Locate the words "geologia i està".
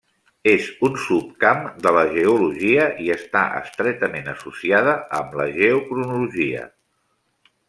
2.15-3.45